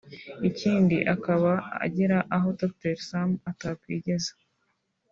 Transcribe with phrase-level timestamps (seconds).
[0.49, 1.51] ikindi akaba
[1.85, 4.31] agera aho Dr Sam atakwigeza